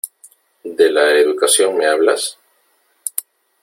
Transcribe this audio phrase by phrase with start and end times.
[0.63, 2.39] ¿De la educación me hablas?